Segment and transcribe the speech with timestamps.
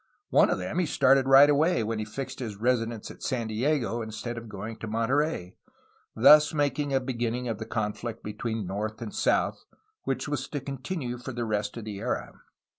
[0.31, 4.01] One of them he started right away when he fixed his residence at San Diego,
[4.01, 5.53] instead of going to Monterey,
[6.15, 9.63] thus making a beginning of the conflict between north and south
[10.01, 12.33] which was to continue for the rest of the era.